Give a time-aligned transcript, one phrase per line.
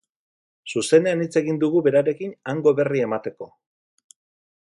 [0.71, 3.51] Zuzenean hitz egin dugu berarekin hango berri emateko.